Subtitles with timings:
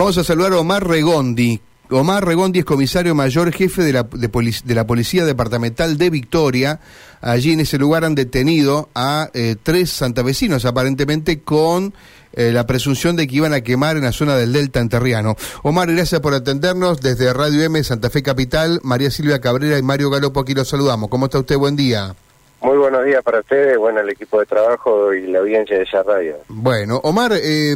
[0.00, 1.60] Vamos a saludar a Omar Regondi.
[1.90, 6.80] Omar Regondi es comisario mayor jefe de la, de, la Policía Departamental de Victoria.
[7.20, 11.92] Allí en ese lugar han detenido a eh, tres santavecinos, aparentemente con
[12.32, 15.36] eh, la presunción de que iban a quemar en la zona del Delta Enterriano.
[15.64, 17.02] Omar, gracias por atendernos.
[17.02, 21.10] Desde Radio M, Santa Fe Capital, María Silvia Cabrera y Mario Galopo aquí los saludamos.
[21.10, 21.58] ¿Cómo está usted?
[21.58, 22.16] Buen día.
[22.62, 26.02] Muy buenos días para ustedes, bueno, el equipo de trabajo y la audiencia de esa
[26.02, 26.36] radio.
[26.48, 27.72] Bueno, Omar, eh,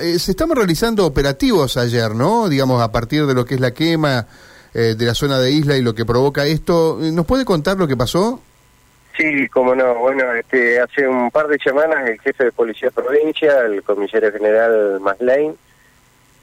[0.00, 2.48] eh, se estamos realizando operativos ayer, ¿no?
[2.48, 4.26] Digamos, a partir de lo que es la quema
[4.74, 6.98] eh, de la zona de isla y lo que provoca esto.
[7.00, 8.40] ¿Nos puede contar lo que pasó?
[9.16, 9.96] Sí, cómo no.
[9.96, 15.00] Bueno, este, hace un par de semanas el jefe de Policía Provincia, el comisario general
[15.00, 15.56] Maslain,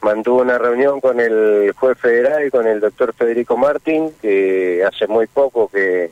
[0.01, 5.07] mantuvo una reunión con el juez federal y con el doctor Federico Martín, que hace
[5.07, 6.11] muy poco que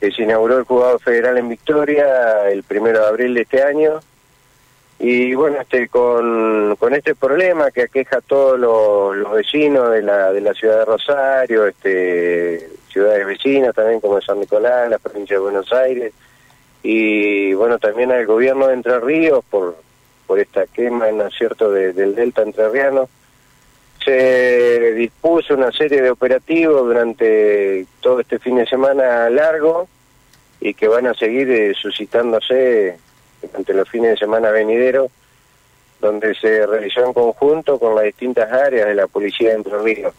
[0.00, 4.00] que se inauguró el juzgado federal en Victoria el primero de abril de este año.
[4.98, 10.32] Y bueno este con, con este problema que aqueja a todos los, vecinos de la
[10.32, 15.42] de la ciudad de Rosario este ciudades vecinas también como San Nicolás la provincia de
[15.42, 16.14] Buenos Aires
[16.82, 19.76] y bueno también al gobierno de Entre Ríos por
[20.26, 23.10] por esta quema en acierto del delta entrerriano
[24.02, 29.88] se dispuso una serie de operativos durante todo este fin de semana largo
[30.60, 32.98] y que van a seguir eh, suscitándose
[33.42, 35.10] durante los fines de semana venideros,
[36.00, 40.14] donde se realizó en conjunto con las distintas áreas de la Policía de Entre Ríos,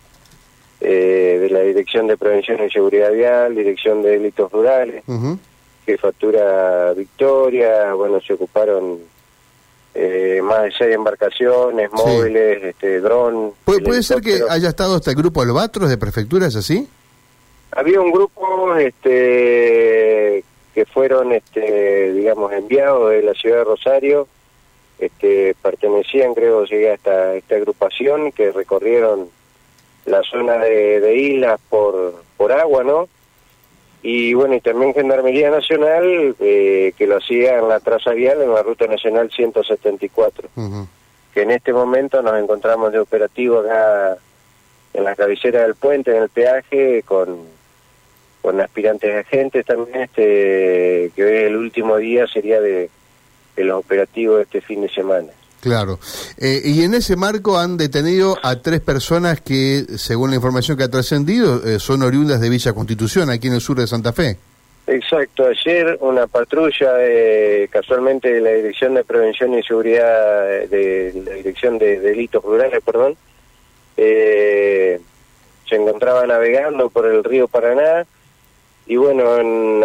[0.80, 5.04] eh, de la Dirección de Prevención y Seguridad Vial, Dirección de Delitos Rurales,
[5.86, 9.00] Jefatura Victoria, bueno, se ocuparon
[10.00, 13.54] eh, más de seis embarcaciones, móviles, este, dron.
[13.64, 16.88] ¿Puede, ser que haya estado hasta el grupo Albatros de prefectura, ¿es así?
[17.72, 24.28] Había un grupo este, que fueron, este, digamos, enviados de la ciudad de Rosario,
[25.00, 29.30] este, pertenecían, creo, llegué hasta esta agrupación que recorrieron
[30.06, 33.08] la zona de, islas por, por agua, ¿no?
[34.10, 38.54] y bueno, y también Gendarmería Nacional, eh, que lo hacía en la traza vial en
[38.54, 40.50] la Ruta Nacional 174,
[41.34, 44.18] que en este momento nos encontramos de operativo acá
[44.94, 47.38] en la cabecera del puente, en el peaje, con,
[48.48, 52.90] con aspirantes agentes también, este que hoy el último día sería de,
[53.58, 55.28] de los operativos de este fin de semana.
[55.60, 56.00] Claro.
[56.38, 60.86] Eh, y en ese marco han detenido a tres personas que, según la información que
[60.86, 64.38] ha trascendido, eh, son oriundas de Villa Constitución, aquí en el sur de Santa Fe.
[64.88, 65.48] Exacto.
[65.48, 66.94] Ayer una patrulla,
[67.70, 73.18] casualmente de la Dirección de Prevención y Seguridad, de, la Dirección de Delitos Rurales, perdón,
[73.98, 75.02] eh,
[75.68, 78.06] se encontraba navegando por el río Paraná
[78.88, 79.34] y bueno,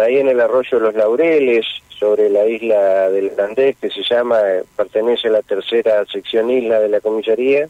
[0.01, 1.65] ahí en el arroyo Los Laureles,
[1.99, 6.79] sobre la isla del Andés, que se llama, eh, pertenece a la tercera sección isla
[6.79, 7.67] de la comisaría,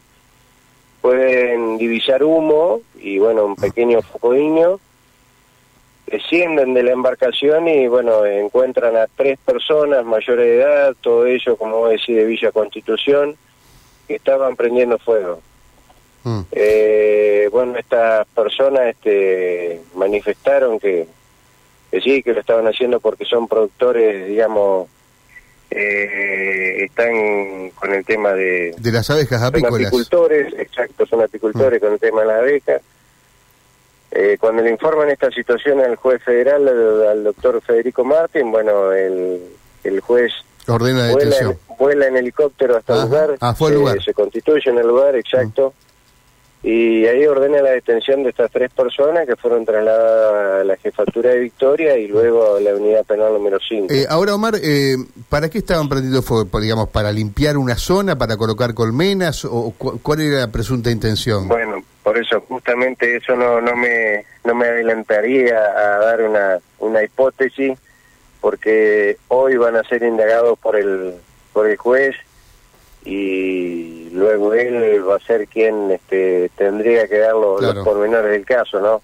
[1.00, 4.78] pueden divisar humo y bueno, un pequeño focoiño,
[6.06, 11.56] descienden de la embarcación y bueno, encuentran a tres personas mayores de edad, todo ello,
[11.56, 13.36] como vos decís, de Villa Constitución,
[14.06, 15.40] que estaban prendiendo fuego.
[16.24, 16.40] Mm.
[16.52, 21.06] Eh, bueno, estas personas este, manifestaron que
[22.00, 24.88] sí, que lo estaban haciendo porque son productores, digamos,
[25.70, 28.74] eh, están con el tema de...
[28.78, 29.72] De las abejas apícolas.
[29.72, 31.84] Son apicultores, exacto, son apicultores mm.
[31.84, 32.82] con el tema de las abejas.
[34.10, 39.40] Eh, cuando le informan esta situación al juez federal, al, doctor Federico Martín, bueno, el,
[39.82, 40.32] el juez
[40.68, 44.02] ordena vuela, vuela en helicóptero hasta el lugar, ah, fue el lugar.
[44.02, 45.74] se constituye en el lugar, exacto.
[46.64, 51.28] Y ahí ordena la detención de estas tres personas que fueron trasladadas a la jefatura
[51.28, 53.92] de Victoria y luego a la unidad penal número 5.
[53.92, 54.96] Eh, ahora, Omar, eh,
[55.28, 56.48] ¿para qué estaban prendiendo fuego?
[56.58, 61.48] Digamos, ¿Para limpiar una zona, para colocar colmenas o cuál era la presunta intención?
[61.48, 67.02] Bueno, por eso justamente eso no, no, me, no me adelantaría a dar una, una
[67.04, 67.78] hipótesis
[68.40, 71.14] porque hoy van a ser indagados por el,
[71.52, 72.16] por el juez
[73.04, 78.80] y luego él va a ser quien este, tendría que dar los, pormenores del caso,
[78.80, 79.02] ¿no?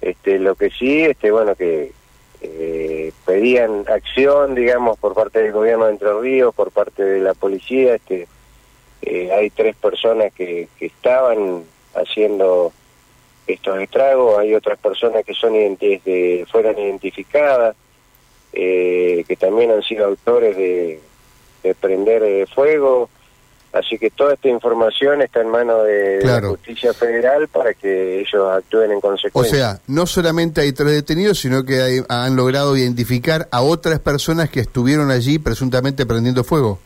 [0.00, 1.92] Este, lo que sí, este, bueno, que
[2.40, 7.34] eh, pedían acción, digamos, por parte del gobierno de Entre Ríos, por parte de la
[7.34, 8.26] policía, este,
[9.02, 11.62] eh, hay tres personas que, que estaban
[11.94, 12.72] haciendo
[13.46, 17.76] estos estragos, hay otras personas que son que fueron identificadas,
[18.52, 21.00] eh, que también han sido autores de
[21.62, 23.08] de prender eh, fuego.
[23.72, 28.50] Así que toda esta información está en manos de, la justicia federal para que ellos
[28.52, 29.56] actúen en consecuencia.
[29.56, 34.50] O sea, no solamente hay tres detenidos, sino que han logrado identificar a otras personas
[34.50, 36.78] que estuvieron allí presuntamente prendiendo fuego.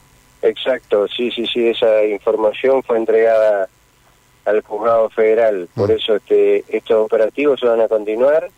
[0.42, 3.68] Exacto, sí, sí, sí, esa información fue entregada
[4.44, 5.96] al juzgado federal, por Mm.
[5.96, 8.48] eso este, estos operativos se van a continuar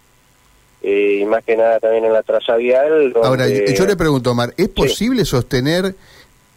[0.82, 3.12] eh, y más que nada también en la traza vial.
[3.12, 5.94] donde- Ahora, yo yo le pregunto, Omar, ¿es posible sostener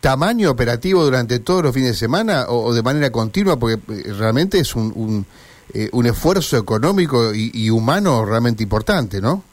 [0.02, 3.58] tamaño operativo durante todos los fines de semana o, de manera continua?
[3.58, 5.26] Porque eh, realmente es un, un,
[5.74, 9.44] eh, un esfuerzo económico y, y humano realmente importante, ¿no?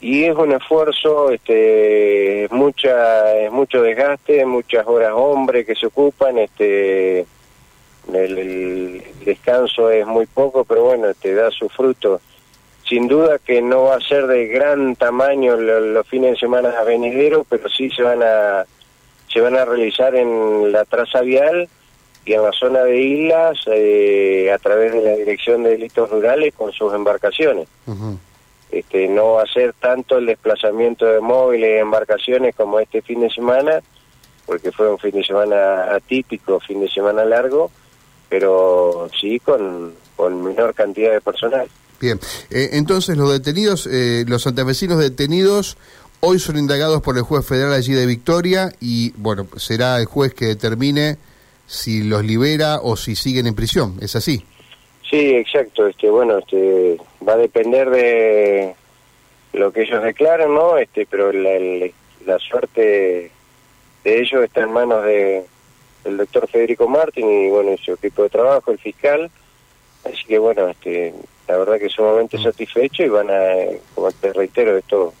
[0.00, 5.86] y es un esfuerzo, este, es mucha, es mucho desgaste, muchas horas hombre que se
[5.86, 7.24] ocupan, este,
[8.12, 12.20] el, descanso es muy poco, pero bueno, te da su fruto.
[12.86, 16.70] Sin duda que no va a ser de gran tamaño lo- los fines de semana
[16.86, 18.66] venideros, pero sí se van a
[19.34, 21.68] se van a realizar en la traza vial
[22.24, 26.54] y en la zona de islas eh, a través de la Dirección de Delitos Rurales
[26.54, 27.68] con sus embarcaciones.
[28.70, 33.20] Este, no va a ser tanto el desplazamiento de móviles y embarcaciones como este fin
[33.20, 33.80] de semana,
[34.46, 37.70] porque fue un fin de semana atípico, fin de semana largo,
[38.28, 41.68] pero sí con, con menor cantidad de personal.
[42.00, 42.18] Bien,
[42.50, 45.76] Eh, entonces los detenidos, eh, los santafesinos detenidos,
[46.24, 50.32] hoy son indagados por el juez federal allí de Victoria y, bueno, será el juez
[50.34, 51.18] que determine
[51.66, 54.44] si los libera o si siguen en prisión, ¿es así?
[55.08, 55.86] Sí, exacto.
[55.86, 58.74] Este, bueno, este, va a depender de
[59.52, 60.76] lo que ellos declaran, ¿no?
[60.78, 61.92] Este, pero la, el-
[62.26, 63.30] la suerte
[64.02, 65.44] de ellos está en manos de
[66.04, 69.30] del doctor Federico Martín y bueno, su equipo de trabajo, el fiscal.
[70.04, 71.14] Así que bueno, este,
[71.48, 73.40] la verdad que sumamente satisfecho y van a,
[73.94, 75.14] como te reitero, estos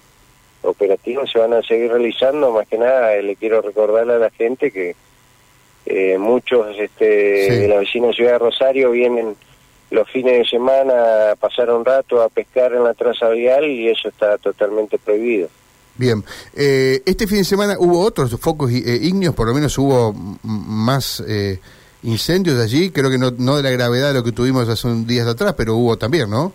[0.64, 2.50] operativos se van a seguir realizando.
[2.52, 4.96] Más que nada, eh, le quiero recordar a la gente que
[5.86, 7.56] eh, muchos este, Sí.
[7.56, 9.36] de la vecina ciudad de Rosario vienen
[9.90, 13.88] los fines de semana a pasar un rato a pescar en la traza vial y
[13.88, 15.48] eso está totalmente prohibido.
[15.96, 16.24] Bien,
[16.56, 20.12] Eh, este fin de semana hubo otros focos eh, ígneos, por lo menos hubo
[20.42, 21.60] más eh,
[22.02, 25.06] incendios allí, creo que no, no de la gravedad de lo que tuvimos hace un
[25.06, 26.52] días atrás, pero hubo también, ¿no?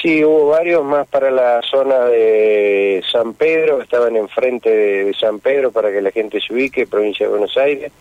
[0.00, 5.14] Sí, hubo varios más para la zona de San Pedro, que estaban enfrente de, de
[5.14, 7.92] San Pedro para que la gente se ubique, provincia de Buenos Aires.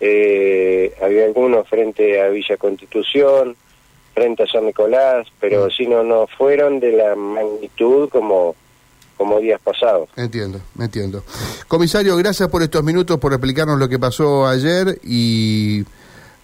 [0.00, 3.56] Eh, había algunos frente a Villa Constitución,
[4.14, 8.54] frente a San Nicolás, pero sí no, no fueron de la magnitud como,
[9.16, 10.08] como días pasados.
[10.16, 11.24] Entiendo, entiendo.
[11.68, 15.84] Comisario, gracias por estos minutos, por explicarnos lo que pasó ayer y,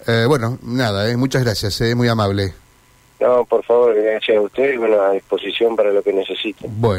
[0.07, 2.53] eh, bueno, nada, eh, muchas gracias, eh, muy amable.
[3.21, 6.81] No, por favor, gracias a ustedes, bueno, a disposición para lo que necesiten.